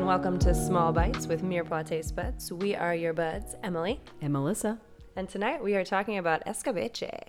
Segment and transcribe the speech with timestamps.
[0.00, 2.50] welcome to Small Bites with Mirepoix Taste Buds.
[2.50, 4.80] We are your buds, Emily, and Melissa.
[5.16, 7.28] and tonight we are talking about escabeche.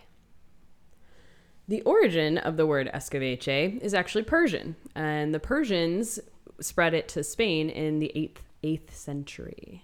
[1.67, 6.20] The origin of the word escabeche is actually Persian, and the Persians
[6.61, 9.84] spread it to Spain in the 8th, 8th century.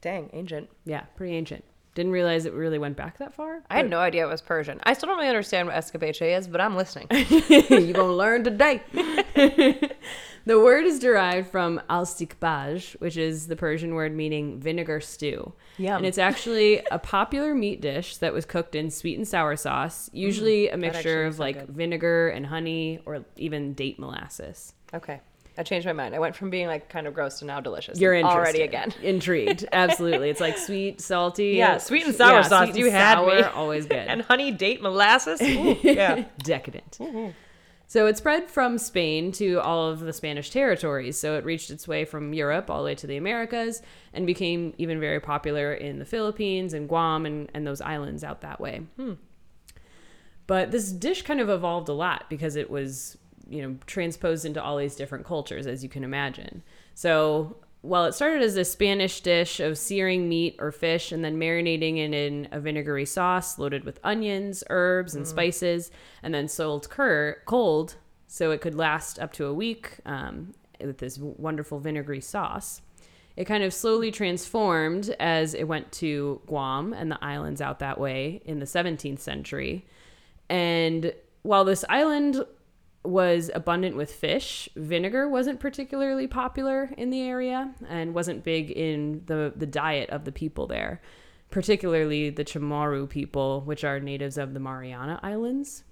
[0.00, 0.70] Dang, ancient.
[0.84, 1.64] Yeah, pretty ancient.
[1.94, 3.62] Didn't realize it really went back that far.
[3.68, 4.80] I had no idea it was Persian.
[4.84, 7.08] I still don't really understand what escabeche is, but I'm listening.
[7.10, 8.82] You're going to learn today.
[10.44, 15.52] the word is derived from al-stikbaj, which is the Persian word meaning vinegar stew.
[15.78, 15.96] Yum.
[15.96, 20.08] And it's actually a popular meat dish that was cooked in sweet and sour sauce,
[20.10, 20.18] mm.
[20.18, 21.70] usually a mixture of like good.
[21.70, 24.74] vinegar and honey or even date molasses.
[24.94, 25.20] okay.
[25.58, 26.14] I changed my mind.
[26.14, 28.00] I went from being like kind of gross to now delicious.
[28.00, 28.92] You're already again.
[29.02, 29.66] intrigued.
[29.72, 31.52] Absolutely, it's like sweet, salty.
[31.56, 32.68] Yeah, sweet and sour yeah, sauce.
[32.70, 33.42] sweet You and had sour, me.
[33.42, 33.96] Always good.
[33.96, 35.42] And honey date molasses.
[35.42, 36.24] Ooh, yeah.
[36.38, 36.98] decadent.
[37.00, 37.30] Mm-hmm.
[37.90, 41.18] So it spread from Spain to all of the Spanish territories.
[41.18, 44.74] So it reached its way from Europe all the way to the Americas and became
[44.78, 48.82] even very popular in the Philippines and Guam and, and those islands out that way.
[48.94, 49.14] Hmm.
[50.46, 53.18] But this dish kind of evolved a lot because it was,
[53.50, 56.62] you know, transposed into all these different cultures, as you can imagine.
[56.94, 61.38] So while it started as a Spanish dish of searing meat or fish and then
[61.38, 65.90] marinating it in a vinegary sauce loaded with onions, herbs, and spices,
[66.22, 70.98] and then sold cur- cold so it could last up to a week um, with
[70.98, 72.82] this wonderful vinegary sauce.
[73.36, 77.98] It kind of slowly transformed as it went to Guam and the islands out that
[77.98, 79.86] way in the 17th century.
[80.50, 82.44] And while this island
[83.02, 89.22] was abundant with fish, vinegar wasn't particularly popular in the area and wasn't big in
[89.26, 91.00] the, the diet of the people there,
[91.50, 95.84] particularly the Chamorro people, which are natives of the Mariana Islands.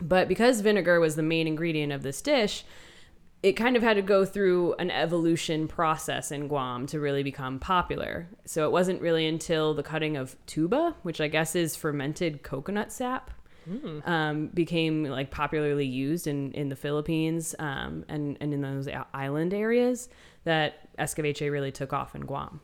[0.00, 2.64] But because vinegar was the main ingredient of this dish,
[3.42, 7.58] it kind of had to go through an evolution process in Guam to really become
[7.58, 8.28] popular.
[8.44, 12.92] So it wasn't really until the cutting of tuba, which I guess is fermented coconut
[12.92, 13.30] sap,
[14.04, 19.54] um, became like popularly used in, in the Philippines um, and, and in those island
[19.54, 20.08] areas
[20.44, 22.60] that escabeche really took off in Guam.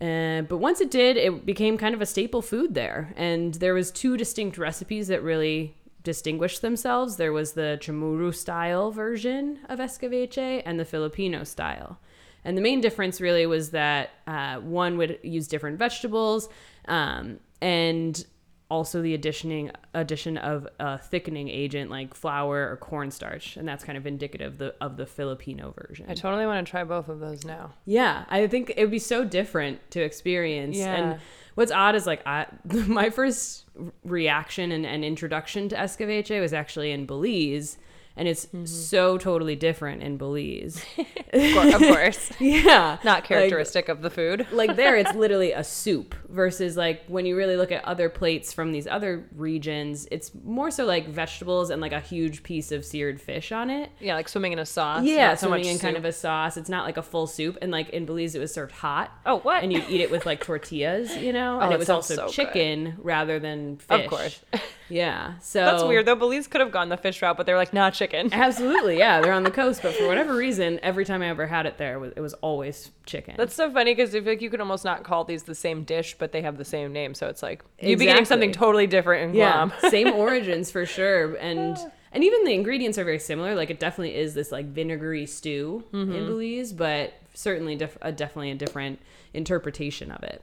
[0.00, 3.74] Uh, but once it did, it became kind of a staple food there, and there
[3.74, 7.16] was two distinct recipes that really distinguished themselves.
[7.16, 11.98] There was the Chamorro style version of escabeche and the Filipino style.
[12.44, 16.48] And the main difference really was that uh, one would use different vegetables,
[16.86, 18.24] um, and
[18.70, 23.96] also the additioning addition of a thickening agent like flour or cornstarch, and that's kind
[23.96, 26.06] of indicative of the, of the Filipino version.
[26.08, 27.72] I totally want to try both of those now.
[27.86, 30.76] Yeah, I think it would be so different to experience.
[30.76, 30.94] Yeah.
[30.94, 31.20] And
[31.54, 32.46] what's odd is like I
[32.86, 33.64] my first
[34.04, 37.78] reaction and, and introduction to escabeche was actually in Belize,
[38.18, 38.64] and it's Mm-hmm.
[38.66, 40.84] so totally different in Belize.
[41.30, 41.74] Of course.
[41.74, 42.30] Of course.
[42.40, 44.46] yeah, Not Like- characteristic of the food.
[44.52, 48.52] like there it's literally a soup versus like when you really look at other plates
[48.52, 52.82] from these other regions it's more so like vegetables and like a huge piece of
[52.84, 55.04] seared fish on it Yeah, like swimming in a sauce.
[55.04, 57.26] yeah not so swimming much in kind of a sauce it's not like a full
[57.26, 59.62] soup and like in belize it was served hot Oh, what?
[59.62, 62.24] and you eat it with like tortillas you know Oh, and it was also so
[62.26, 62.32] good.
[62.32, 64.40] chicken rather than fish Of course.
[64.88, 66.16] yeah so That's weird though.
[66.16, 68.07] Belize could have gone the fish route, but they're like, not chicken.
[68.32, 71.66] absolutely yeah they're on the coast but for whatever reason every time i ever had
[71.66, 74.60] it there it was, always chicken That's so funny because I feel like you could
[74.60, 77.14] almost not call these the same dish, but they have the same name.
[77.14, 81.34] So it's like you'd be getting something totally different in yeah same origins for sure
[81.36, 81.76] and
[82.12, 85.84] and even the ingredients are very similar like it definitely is this like vinegary stew
[85.92, 86.12] Mm-hmm.
[86.12, 88.98] in belize but certainly def- a, definitely a different
[89.34, 90.42] interpretation of it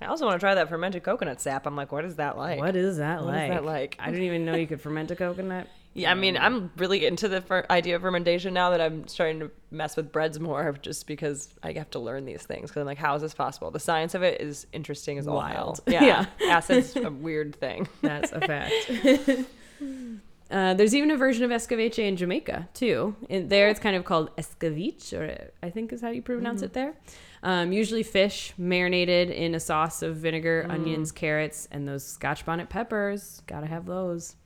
[0.00, 1.64] I also want to try that fermented coconut sap.
[1.64, 2.58] I'm like, what is that like?
[2.58, 3.96] what is that What is like that like?
[4.00, 7.28] i didn't even know you could ferment a coconut Yeah, I mean, I'm really into
[7.28, 11.06] the fer- idea of fermentation now that I'm starting to mess with breads more, just
[11.06, 12.70] because I have to learn these things.
[12.70, 13.70] Because I'm like, how is this possible?
[13.70, 15.80] The science of it is interesting as all Wild.
[15.86, 16.56] Yeah, Yeah.
[16.56, 17.88] acid's a weird thing.
[18.02, 18.74] That's a fact.
[20.50, 23.16] Uh, there's even a version of escabeche in Jamaica too.
[23.30, 26.74] In there, it's kind of called escaviche, or I think is how you pronounce it
[26.74, 26.92] there.
[27.42, 32.68] Um, usually, fish marinated in a sauce of vinegar, onions, carrots, and those Scotch bonnet
[32.68, 33.42] peppers.
[33.46, 34.36] Gotta have those.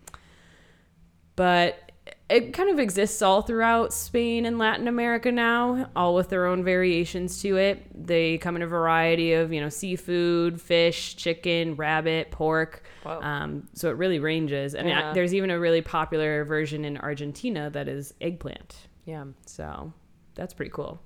[1.36, 1.92] But
[2.28, 6.64] it kind of exists all throughout Spain and Latin America now, all with their own
[6.64, 7.86] variations to it.
[8.06, 12.82] They come in a variety of, you know, seafood, fish, chicken, rabbit, pork.
[13.04, 13.20] Wow.
[13.20, 14.74] Um, so it really ranges.
[14.74, 15.10] And Yeah.
[15.10, 18.88] uh, there's even a really popular version in Argentina that is eggplant.
[19.04, 19.24] Yeah.
[19.46, 19.92] So
[20.34, 21.00] that's pretty cool.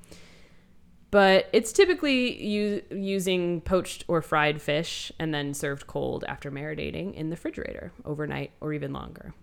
[1.10, 7.14] But it's typically u- using poached or fried fish and then served cold after marinating
[7.14, 9.34] in the refrigerator overnight or even longer.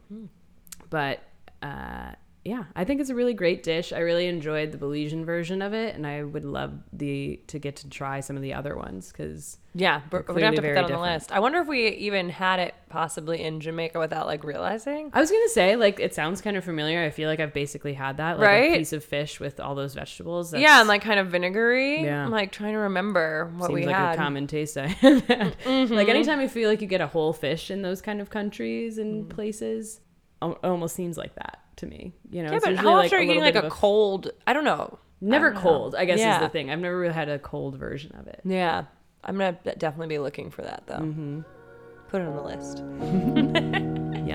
[0.89, 1.19] But
[1.61, 2.11] uh,
[2.45, 3.91] yeah, I think it's a really great dish.
[3.91, 7.75] I really enjoyed the Belizean version of it, and I would love the to get
[7.77, 10.85] to try some of the other ones because Yeah, we're gonna have to put that
[10.85, 11.33] on the list.
[11.33, 15.09] I wonder if we even had it possibly in Jamaica without like realizing.
[15.13, 17.03] I was gonna say like it sounds kind of familiar.
[17.03, 18.73] I feel like I've basically had that, like Right?
[18.75, 20.53] a piece of fish with all those vegetables.
[20.53, 22.01] yeah, and like kind of vinegary.
[22.05, 22.23] Yeah.
[22.23, 24.11] I'm like trying to remember what seems we like had.
[24.13, 24.21] Mm-hmm.
[24.21, 25.57] a common taste I had.
[25.65, 28.97] Like anytime I feel like you get a whole fish in those kind of countries
[28.99, 29.29] and Mm.
[29.29, 29.99] places,
[30.41, 32.13] it almost seems like that to me.
[32.29, 34.31] You know, yeah, it's but how like often are you getting like bit a cold?
[34.45, 34.99] I don't know.
[35.19, 35.61] Never don't know.
[35.61, 36.35] cold, I guess Yeah.
[36.35, 36.69] is the thing.
[36.69, 38.41] I've never really had a cold version of it.
[38.45, 38.85] Yeah,
[39.23, 40.99] I'm gonna definitely be looking for that though.
[40.99, 41.41] Mm-hmm.
[42.09, 42.83] Put it on the list.